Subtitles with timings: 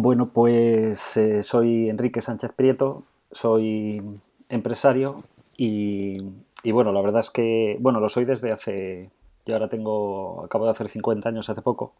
[0.00, 3.02] Bueno, pues eh, soy Enrique Sánchez Prieto,
[3.32, 4.00] soy
[4.48, 5.16] empresario
[5.56, 6.18] y,
[6.62, 9.10] y, bueno, la verdad es que, bueno, lo soy desde hace,
[9.44, 11.94] yo ahora tengo, acabo de hacer 50 años hace poco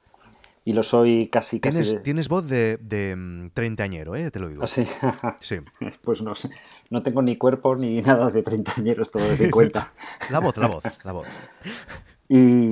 [0.65, 1.81] y lo soy casi casi.
[1.83, 4.31] Tienes, tienes voz de, de treintañero, ¿eh?
[4.31, 4.63] Te lo digo.
[4.63, 4.87] ¿Ah, sí?
[5.41, 5.57] Sí.
[6.05, 6.51] Pues no sé.
[6.91, 9.93] No tengo ni cuerpo ni nada de treintañeros, todo de 50.
[10.31, 11.27] la voz, la voz, la voz.
[12.29, 12.69] Y,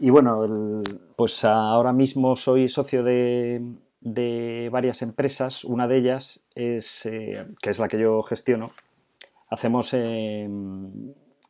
[0.00, 0.82] y bueno, el-
[1.14, 3.62] pues ahora mismo soy socio de,
[4.04, 5.64] de varias empresas.
[5.64, 8.70] Una de ellas es, eh, que es la que yo gestiono.
[9.48, 10.48] Hacemos eh,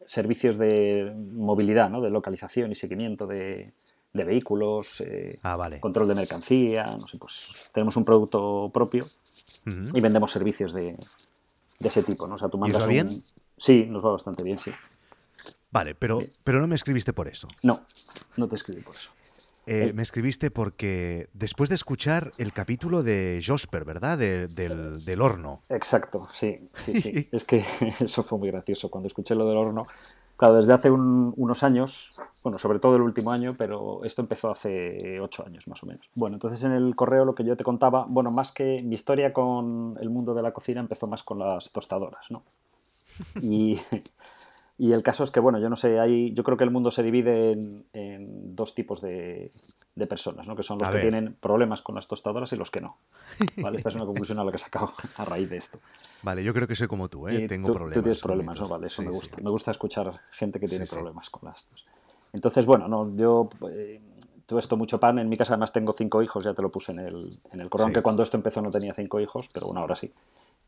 [0.07, 2.01] servicios de movilidad, ¿no?
[2.01, 3.73] de localización y seguimiento de,
[4.13, 5.81] de vehículos, eh, Ah, vale.
[5.81, 9.07] control de mercancía, no sé, pues tenemos un producto propio
[9.67, 10.97] y vendemos servicios de,
[11.79, 12.35] de ese tipo, ¿no?
[12.35, 13.23] O sea, tú os mandas va un- bien?
[13.57, 14.71] Sí, nos va bastante bien, sí.
[15.71, 17.49] Vale, pero, pero no me escribiste por eso.
[17.63, 17.85] No,
[18.37, 19.11] no te escribí por eso.
[19.67, 19.93] Eh, Eh.
[19.95, 24.19] me escribiste porque después de escuchar el capítulo de Josper, ¿verdad?
[24.19, 25.61] De- del, del horno.
[25.69, 27.29] Exacto, sí, sí, sí.
[27.33, 27.65] es que
[28.01, 28.91] eso fue muy gracioso.
[28.91, 29.87] Cuando escuché lo del horno,
[30.37, 34.51] claro, desde hace un- unos años, bueno, sobre todo el último año, pero esto empezó
[34.51, 36.05] hace ocho años más o menos.
[36.15, 39.33] Bueno, entonces en el correo lo que yo te contaba, bueno, más que mi historia
[39.33, 42.43] con el mundo de la cocina empezó más con las tostadoras, ¿no?
[43.41, 43.81] Y,
[44.77, 46.91] y el caso es que, bueno, yo no sé, hay, yo creo que el mundo
[46.91, 49.51] se divide en, en dos tipos de,
[49.95, 50.57] de personas, ¿no?
[50.57, 51.05] Que son los A que ver.
[51.05, 52.97] tienen problemas con las tostadoras y los que no.
[53.59, 53.77] ¿vale?
[53.77, 55.79] Esta es una conclusión a la que he sacado a raíz de esto.
[56.23, 57.45] Vale, yo creo que soy como tú, ¿eh?
[57.45, 57.95] Y Tengo tú, problemas.
[57.95, 58.69] Tú tienes problemas, ¿no?
[58.69, 59.19] Vale, eso Sí, me sí.
[59.21, 59.37] gusta.
[59.43, 61.69] Me gusta escuchar gente que tiene Sí, problemas con las
[62.33, 64.01] Entonces, bueno, no, yo eh,
[64.47, 65.21] todo esto mucho pan.
[65.21, 67.69] En mi casa además tengo cinco hijos, ya te lo puse en el, en el
[67.69, 67.91] correo, Sí.
[67.91, 70.11] aunque cuando esto empezó no tenía cinco hijos, pero bueno, ahora sí.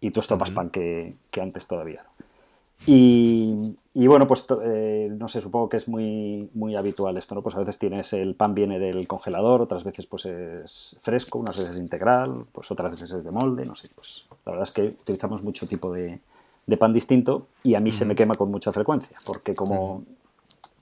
[0.01, 2.05] Y tú esto más pan que, que antes todavía.
[2.05, 2.36] ¿no?
[2.85, 7.43] Y, y bueno, pues eh, no sé, supongo que es muy, muy habitual esto, ¿no?
[7.43, 11.57] Pues a veces tienes el pan viene del congelador, otras veces pues es fresco, unas
[11.57, 14.83] veces integral, pues otras veces es de molde, no sé, pues la verdad es que
[15.01, 16.21] utilizamos mucho tipo de,
[16.67, 20.03] de pan distinto y a mí se me quema con mucha frecuencia, porque como,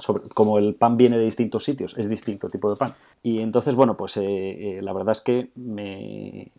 [0.04, 2.94] sobre- como el pan viene de distintos sitios, es distinto tipo de pan.
[3.22, 4.24] Y entonces, bueno, pues eh,
[4.78, 6.50] eh, la verdad es que me,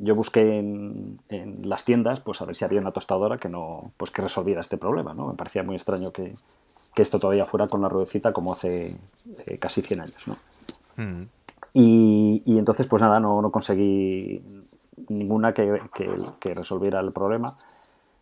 [0.00, 3.92] yo busqué en, en las tiendas pues a ver si había una tostadora que no
[3.96, 5.28] pues que resolviera este problema, ¿no?
[5.28, 6.34] Me parecía muy extraño que,
[6.94, 8.96] que esto todavía fuera con la ruedecita como hace
[9.46, 10.36] eh, casi 100 años, ¿no?
[10.96, 11.22] Mm.
[11.74, 14.42] Y, y entonces, pues nada, no, no conseguí
[15.08, 16.10] ninguna que, que-
[16.40, 17.56] que resolviera el problema.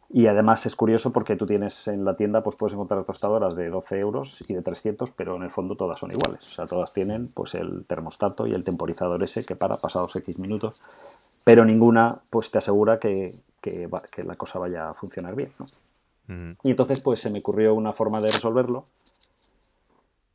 [0.09, 3.69] Y además es curioso porque tú tienes en la tienda, pues puedes encontrar tostadoras de
[3.71, 6.47] 12 euros y de 300, pero en el fondo todas son iguales.
[6.47, 10.39] O sea, todas tienen pues el termostato y el temporizador ese que para pasados X
[10.39, 10.81] minutos,
[11.45, 15.51] pero ninguna pues te asegura que, que va- que la cosa vaya a funcionar bien,
[15.59, 15.67] ¿no?
[16.63, 18.85] Y entonces pues se me ocurrió una forma de resolverlo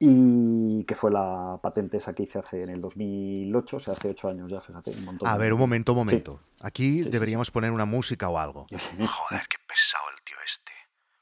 [0.03, 4.09] y que fue la patente esa que hice hace en el 2008, o sea, hace
[4.09, 5.27] 8 años ya, fíjate, un montón.
[5.29, 6.05] A ver, un momento, un Sí.
[6.05, 6.41] momento.
[6.59, 8.65] Aquí sí, deberíamos poner una música o algo.
[8.71, 10.71] Joder, qué pesado el tío este.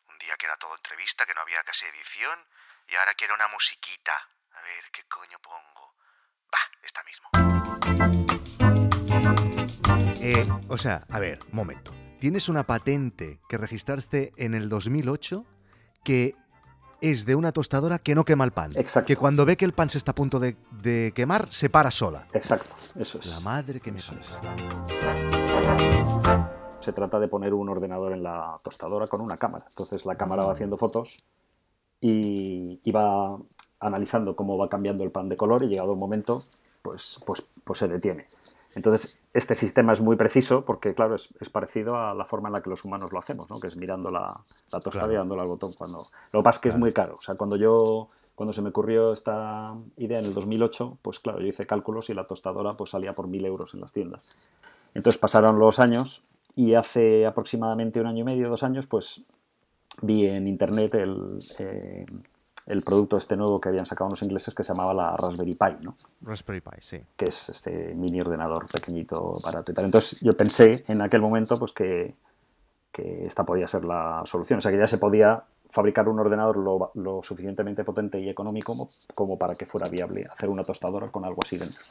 [0.09, 2.39] Un día que era todo entrevista, que no había casi edición,
[2.89, 4.13] y ahora quiere una musiquita.
[4.53, 5.95] A ver, ¿qué coño pongo?
[6.55, 7.29] Va, esta mismo.
[10.21, 11.93] Eh, o sea, a ver, momento.
[12.21, 15.45] Tienes una patente que registraste en el 2008
[16.03, 16.35] que
[17.01, 18.71] es de una tostadora que no quema el pan.
[18.75, 19.07] Exacto.
[19.07, 21.91] Que cuando ve que el pan se está a punto de, de quemar, se para
[21.91, 22.27] sola.
[22.33, 23.27] Exacto, eso es.
[23.27, 24.21] La madre que me parió.
[26.79, 29.65] Se trata de poner un ordenador en la tostadora con una cámara.
[29.69, 31.17] Entonces la cámara va haciendo fotos
[31.99, 33.37] y, y va
[33.79, 36.43] analizando cómo va cambiando el pan de color y llegado un momento,
[36.81, 38.27] pues, pues, pues se detiene.
[38.79, 42.53] Entonces, este sistema es muy preciso porque, claro, es, es parecido a la forma en
[42.53, 43.59] la que los humanos lo hacemos, ¿no?
[43.59, 44.39] que es mirando la,
[44.71, 45.11] la tostada Claro.
[45.11, 45.73] y dándole al botón.
[45.77, 46.05] Cuando...
[46.31, 47.17] Lo que pasa es que es muy caro.
[47.19, 51.41] O sea, cuando yo cuando se me ocurrió esta idea en el 2008, pues claro,
[51.41, 54.33] yo hice cálculos y la tostadora pues salía por mil euros en las tiendas.
[54.93, 56.23] Entonces pasaron los años
[56.55, 59.23] y hace aproximadamente un año y medio, dos años, pues
[60.01, 62.05] vi en internet el, eh,
[62.69, 65.83] el producto este nuevo que habían sacado unos ingleses que se llamaba la Raspberry Pi,
[65.83, 65.95] ¿no?
[66.21, 67.01] Raspberry Pi, sí.
[67.17, 69.85] que es este mini ordenador pequeñito, barato y tal.
[69.85, 72.15] Entonces yo pensé en aquel momento pues que,
[72.91, 74.59] que esta podía ser la solución.
[74.59, 78.73] O sea, que ya se podía fabricar un ordenador lo, lo suficientemente potente y económico
[78.73, 81.81] como, como para que fuera viable hacer una tostadora con algo así dentro.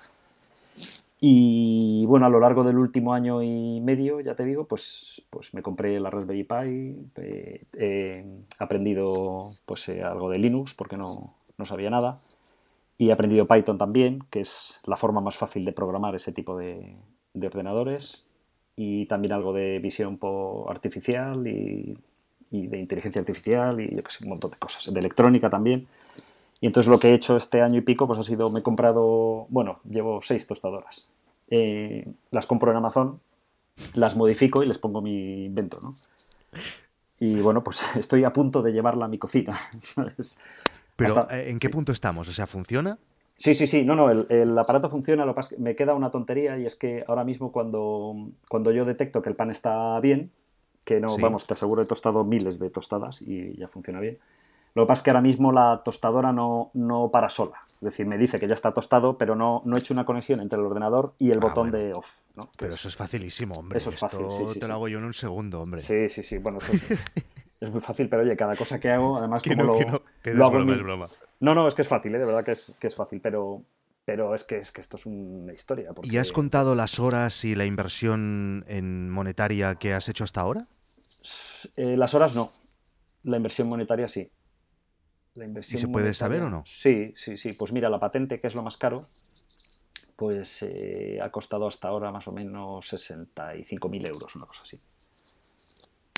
[1.21, 5.53] Y bueno, a lo largo del último año y medio, ya te digo, pues, pues
[5.53, 8.25] me compré la Raspberry Pi, eh, he
[8.61, 12.19] aprendido pues eh, algo de Linux porque no, no sabía nada.
[12.97, 16.57] Y he aprendido Python también, que es la forma más fácil de programar ese tipo
[16.57, 16.97] de,
[17.35, 18.29] de ordenadores.
[18.77, 20.19] Y también algo de visión
[20.69, 21.99] artificial y,
[22.51, 25.87] de inteligencia artificial y yo qué sé, un montón de cosas, de electrónica también.
[26.61, 28.63] Y entonces lo que he hecho este año y pico pues ha sido, me he
[28.63, 31.09] comprado, bueno, llevo seis tostadoras.
[31.51, 33.21] eh, las compro en Amazon,
[33.95, 35.95] las modifico y les pongo mi invento, ¿no?
[37.21, 40.39] Y bueno, pues estoy a punto de llevarla a mi cocina, ¿sabes?
[40.97, 42.29] Pero eh, ¿en qué punto estamos?
[42.29, 42.99] O sea, ¿funciona?
[43.37, 45.95] Sí, sí, sí, no, no, el, aparato funciona, lo que pasa es que me queda
[45.95, 48.17] una tontería y es que ahora mismo cuando,
[48.49, 50.33] cuando yo detecto que el pan está bien,
[50.85, 54.19] que no, vamos, te aseguro he tostado miles de tostadas y ya funciona bien.
[54.75, 57.69] Lo que pasa es que ahora mismo la tostadora no, no para sola.
[57.81, 60.41] Es decir, me dice que ya está tostado, pero no, no he hecho una conexión
[60.41, 62.19] entre el ordenador y el ah, botón de off.
[62.57, 63.79] Pero eso es facilísimo, hombre.
[63.79, 64.27] Eso es fácil.
[64.59, 65.81] te lo hago yo en un segundo, hombre.
[65.81, 66.39] Sí, sí, sí.
[66.39, 66.59] Bueno,
[67.61, 69.79] es, muy fácil, pero oye, cada cosa que hago, además, como lo,
[70.25, 70.59] lo hago.
[70.59, 71.09] es broma.
[71.39, 72.19] No, no, es que es fácil, ¿eh?
[72.19, 73.63] de verdad que es, que es fácil, pero,
[74.05, 75.93] pero es que, es que esto es una historia.
[76.03, 80.67] ¿Y has contado las horas y la inversión en monetaria que has hecho hasta ahora?
[81.77, 82.51] Eh, las horas no.
[83.23, 84.29] La inversión monetaria sí.
[85.69, 86.63] ¿Y se puede saber o no?
[86.67, 87.53] Sí, sí, sí.
[87.53, 89.07] Pues mira, la patente, que es lo más caro,
[90.17, 94.79] pues eh, ha costado hasta ahora más o menos 65.000 euros, una cosa así.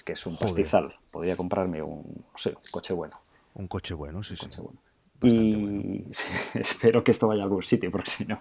[0.04, 0.94] Que es un pastizal.
[1.10, 3.20] Podría comprarme un, no sé, un coche bueno.
[3.54, 4.48] Un coche bueno, sí, sí.
[5.22, 6.06] Y
[6.58, 8.40] espero que esto vaya a algún sitio, porque si no,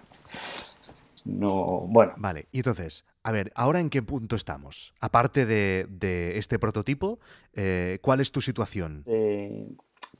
[1.24, 2.14] no, bueno.
[2.16, 4.94] Vale, y entonces, a ver, ¿ahora en qué punto estamos?
[5.00, 7.18] Aparte de, este prototipo,
[7.54, 9.04] eh, ¿cuál es tu situación?
[9.06, 9.68] Eh,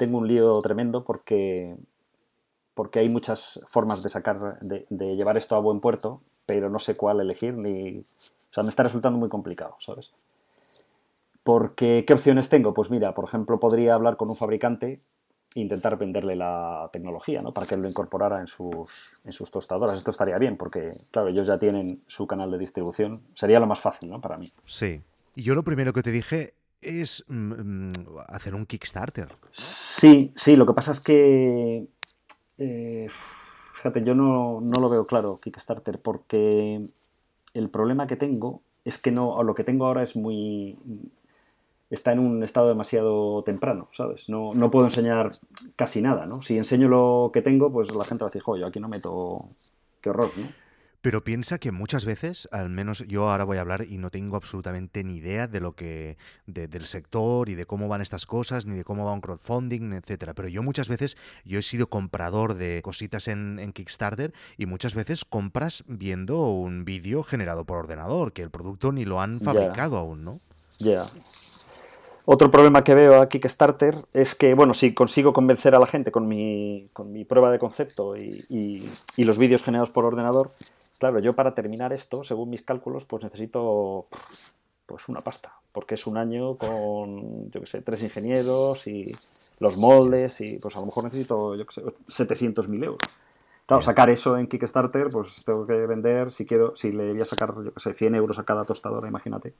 [0.00, 1.76] tengo un lío tremendo porque,
[2.72, 6.78] porque hay muchas formas de sacar, de, de, llevar esto a buen puerto, pero no
[6.78, 7.98] sé cuál elegir ni...
[7.98, 10.10] O sea, me está resultando muy complicado, ¿sabes?
[11.42, 12.72] Porque, ¿qué opciones tengo?
[12.72, 15.00] Pues mira, por ejemplo, podría hablar con un fabricante
[15.54, 17.52] e intentar venderle la tecnología, ¿no?
[17.52, 18.90] Para que él lo incorporara en sus,
[19.24, 19.98] en sus tostadoras.
[19.98, 23.20] Esto estaría bien, porque, claro, ellos ya tienen su canal de distribución.
[23.34, 24.18] Sería lo más fácil, ¿no?
[24.18, 24.50] Para mí.
[24.64, 25.02] Sí.
[25.36, 27.92] Y yo lo primero que te dije es mm, mm,
[28.28, 29.28] hacer un Kickstarter.
[29.52, 31.86] Sí, sí, lo que pasa es que...
[32.58, 33.08] Eh,
[33.74, 36.82] fíjate, yo no, no, lo veo claro, Kickstarter, porque
[37.54, 40.78] el problema que tengo es que no, lo que tengo ahora es muy,
[41.90, 44.28] está en un estado demasiado temprano, ¿sabes?
[44.28, 45.30] No, no puedo enseñar
[45.76, 46.40] casi nada, ¿no?
[46.42, 49.48] Si enseño lo que tengo, pues la gente va a decir, yo aquí no meto...
[50.00, 50.46] Qué horror, ¿no?
[51.00, 54.36] Pero piensa que muchas veces, al menos yo ahora voy a hablar y no tengo
[54.36, 58.76] absolutamente ni idea de lo que del sector y de cómo van estas cosas, ni
[58.76, 60.34] de cómo va un crowdfunding, etcétera.
[60.34, 65.24] Pero yo muchas veces yo he sido comprador de cositas en, Kickstarter y muchas veces
[65.24, 70.24] compras viendo un vídeo generado por ordenador, que el producto ni lo han fabricado aún,
[70.24, 70.40] ¿no?
[70.78, 71.06] Ya.
[72.32, 76.12] Otro problema que veo a Kickstarter es que, bueno, si consigo convencer a la gente
[76.12, 80.52] con mi, con mi prueba de concepto y, los vídeos generados por ordenador,
[81.00, 84.06] claro, yo para terminar esto, según mis cálculos, pues necesito
[84.86, 89.12] pues una pasta, porque es un año con, yo qué sé, tres ingenieros y
[89.58, 93.02] los moldes y pues a lo mejor necesito, yo qué sé, 700.000 euros.
[93.66, 97.24] Claro, sacar eso en Kickstarter, pues tengo que vender, si quiero, si le voy a
[97.24, 99.52] sacar, yo qué sé, 100 euros a cada tostadora, imagínate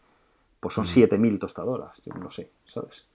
[0.60, 3.08] pues son 7.000 tostadoras, yo no sé, ¿sabes?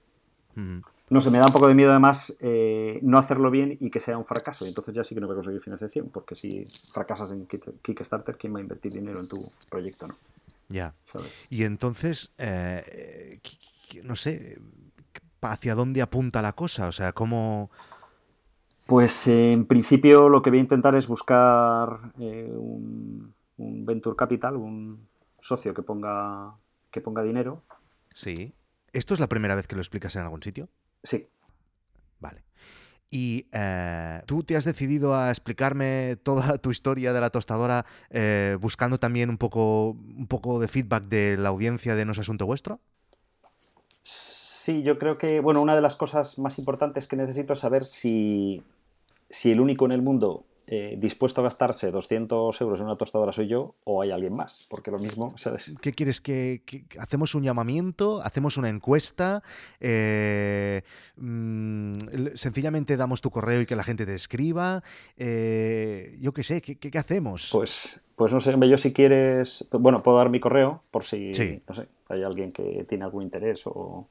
[1.10, 4.00] No sé, me da un poco de miedo además eh, no hacerlo bien y que
[4.00, 4.66] sea un fracaso.
[4.66, 8.38] Y entonces ya sí que no voy a conseguir financiación, porque si fracasas en Kickstarter,
[8.38, 10.08] ¿quién va a invertir dinero en tu proyecto?
[10.08, 10.16] no?
[10.70, 10.94] Ya.
[11.50, 13.40] Y entonces, eh,
[14.04, 14.60] no sé,
[15.42, 16.88] ¿hacia dónde apunta la cosa?
[16.88, 17.70] O sea, ¿cómo...?
[18.88, 24.56] Pues en principio lo que voy a intentar es buscar eh, un, un Venture Capital,
[24.56, 25.08] un
[25.42, 26.54] socio que ponga
[26.96, 27.62] que ponga dinero.
[28.14, 28.54] Sí.
[28.94, 30.70] ¿Esto es la primera vez que lo explicas en algún sitio?
[31.04, 31.28] Sí.
[32.22, 32.46] Vale.
[33.12, 38.58] ¿Y eh, tú te has decidido a explicarme toda tu historia de la tostadora eh,
[38.62, 42.46] buscando también un poco, un poco de feedback de la audiencia de No es Asunto
[42.46, 42.80] Vuestro?
[44.04, 47.84] Sí, yo creo que, bueno, una de las cosas más importantes que necesito es saber
[47.84, 48.64] si,
[49.30, 53.32] si el único en el mundo eh, dispuesto a gastarse 200 euros en una tostadora
[53.32, 55.36] soy yo o hay alguien más, porque lo mismo,
[55.82, 56.22] ¿Qué quieres?
[56.22, 56.64] ¿Que,
[56.98, 58.22] hacemos un llamamiento?
[58.22, 59.44] ¿Hacemos una encuesta?
[59.80, 60.82] Eh,
[61.18, 61.94] mm,
[62.34, 64.82] ¿Sencillamente damos tu correo y que la gente te escriba?
[65.18, 67.50] Eh, yo qué sé, ¿qué, hacemos?
[67.52, 71.32] Pues, pues no sé, yo si quieres, bueno, puedo dar mi correo por si,
[71.68, 74.08] no sé, hay alguien que tiene algún interés o...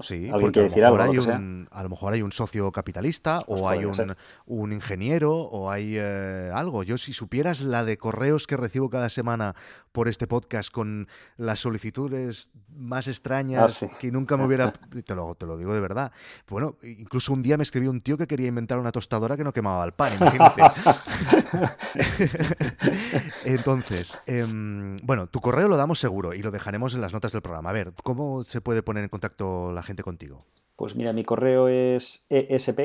[0.00, 3.66] Sí, porque a lo, mejor hay un, a lo mejor hay un socio capitalista o
[3.66, 6.82] hay un, ingeniero o hay eh, algo.
[6.82, 9.54] Yo si supieras la de correos que recibo cada semana
[9.92, 14.72] por este podcast con las solicitudes más extrañas ah, que nunca me hubiera...
[15.06, 16.12] Te lo, te lo digo de verdad.
[16.48, 19.52] Bueno, incluso un día me escribió un tío que quería inventar una tostadora que no
[19.52, 20.62] quemaba el pan, imagínate.
[23.44, 27.42] Entonces, em, bueno, tu correo lo damos seguro y lo dejaremos en las notas del
[27.42, 27.70] programa.
[27.70, 30.40] A ver, ¿cómo se puede poner en contacto la gente contigo?
[30.76, 32.78] Pues mira, mi correo es esp,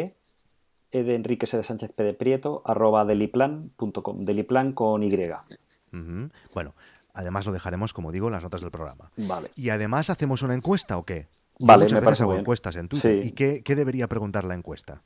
[0.91, 2.03] e de Enrique de Sánchez P.
[2.03, 5.11] de Prieto, arroba deliplan.com, deliplan con Y.
[6.53, 6.73] Bueno,
[7.13, 9.11] además lo dejaremos, como digo, en las notas del programa.
[9.17, 9.51] Vale.
[9.55, 11.27] ¿Y además hacemos una encuesta o qué?
[11.59, 12.41] Vale, Muchas me hago bien.
[12.41, 13.25] encuestas en Twitter.
[13.25, 15.03] ¿Y qué, qué debería preguntar la encuesta?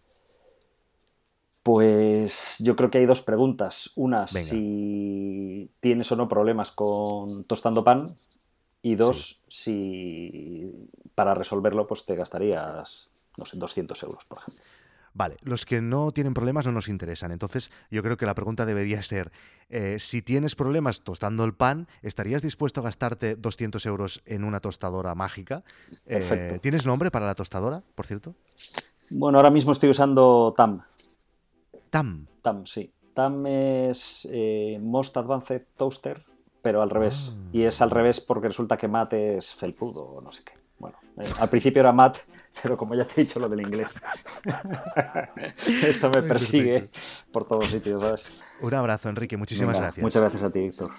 [1.63, 3.91] Pues yo creo que hay dos preguntas.
[3.95, 4.49] Una, Venga.
[4.49, 8.05] si tienes o no problemas con tostando pan.
[8.83, 10.71] Y dos, si
[11.15, 14.63] para resolverlo pues te gastarías, no sé, 200 euros, por ejemplo.
[15.15, 17.31] Vale, los que no tienen problemas no nos interesan.
[17.31, 19.31] Entonces, yo creo que la pregunta debería ser,
[19.69, 24.59] eh, si tienes problemas tostando el pan, ¿estarías dispuesto a gastarte 200 euros en una
[24.59, 25.63] tostadora mágica?
[26.05, 26.59] Eh.
[26.61, 28.35] ¿Tienes nombre para la tostadora, por cierto?
[29.11, 30.81] Bueno, ahora mismo estoy usando TAM.
[31.89, 32.27] TAM.
[32.41, 32.91] TAM, sí.
[33.13, 36.21] TAM es eh, Most Advanced Toaster,
[36.61, 37.31] pero al revés.
[37.31, 37.49] Ah.
[37.53, 40.64] Y es al revés porque resulta que Matt es felpudo o no sé qué.
[41.17, 42.17] Eh, al principio era Matt,
[42.61, 44.01] pero como ya te he dicho lo del inglés.
[45.65, 46.89] Esto me persigue
[47.31, 48.25] por todos sitios, ¿sabes?
[48.61, 49.37] Un abrazo, Enrique.
[49.37, 50.03] Muchísimas Venga, gracias.
[50.03, 50.89] Muchas gracias a ti, Víctor.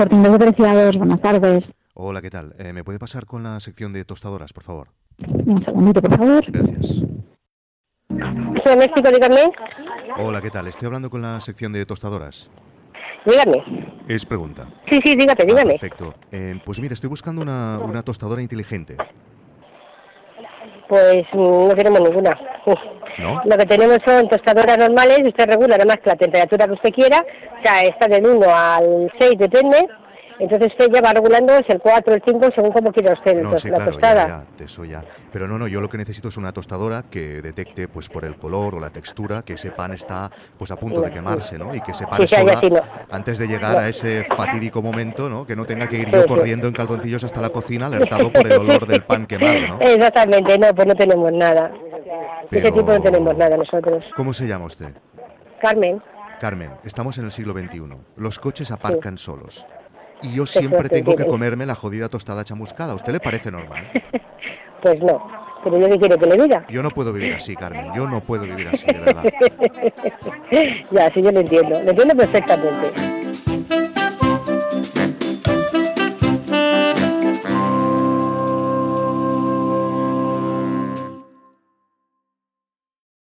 [0.00, 1.79] De preciados, buenas tardes.
[2.02, 2.54] Hola, ¿qué tal?
[2.58, 4.88] Eh, ¿Me puede pasar con la sección de tostadoras, por favor?
[5.18, 6.44] Un segundito, por favor.
[6.50, 6.86] Gracias.
[8.64, 9.52] Soy México, dígame.
[10.16, 10.66] Hola, ¿qué tal?
[10.66, 12.48] Estoy hablando con la sección de tostadoras.
[13.26, 13.92] Dígame.
[14.08, 14.66] Es pregunta.
[14.90, 15.70] Sí, sí, dígate, Ah, dígame.
[15.72, 16.14] perfecto.
[16.32, 18.96] Eh, pues mira, estoy buscando una, una tostadora inteligente.
[20.88, 22.30] Pues mm, no queremos ninguna.
[23.18, 23.42] ¿No?
[23.44, 26.90] Lo que tenemos son tostadoras normales, usted regula nada más que la temperatura que usted
[26.92, 29.86] quiera, o sea, está del 1 al 6, depende.
[30.40, 33.60] Entonces ya va regulando es el 4, el 5, según como quiera usted No, tos-
[33.60, 34.26] sí, la claro, tostada.
[34.26, 35.04] ya, ya, eso ya.
[35.32, 38.36] Pero no, no, yo lo que necesito es una tostadora que detecte, pues por el
[38.36, 41.74] color o la textura, que ese pan está pues a punto de quemarse, ¿no?
[41.74, 42.80] Y que se pare Sí, sola así no.
[43.10, 45.46] antes de llegar a ese fatídico momento, ¿no?
[45.46, 48.52] Que no tenga que ir yo corriendo en calzoncillos hasta la cocina alertado por el
[48.58, 49.78] olor del pan quemado, ¿no?
[49.80, 51.68] Exactamente, no, pues no tenemos nada.
[51.68, 54.02] De ese Pero- tipo no tenemos nada nosotros.
[54.16, 54.94] ¿Cómo se llama usted?
[55.60, 56.02] Carmen,
[56.40, 57.82] Carmen, estamos en el siglo XXI.
[58.16, 59.66] Los coches aparcan solos.
[60.22, 62.92] Y yo siempre tengo que comerme la jodida tostada chamuscada.
[62.92, 63.90] ¿A usted le parece normal?
[64.82, 65.40] pues no.
[65.62, 66.64] Pero yo qué quiere que le diga.
[66.68, 67.92] Yo no puedo vivir así, Carmen.
[67.94, 69.24] Yo no puedo vivir así, de verdad.
[70.90, 71.82] ya, sí, yo lo entiendo.
[71.82, 73.09] Lo entiendo perfectamente.